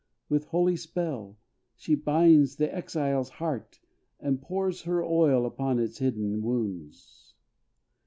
[0.29, 1.37] With holy spell
[1.75, 3.79] she binds the exile's heart,
[4.19, 7.35] And pours her oil upon its hidden wounds.